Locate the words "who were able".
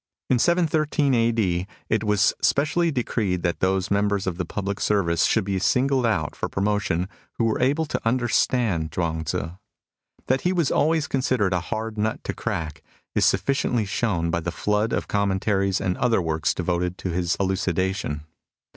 7.33-7.85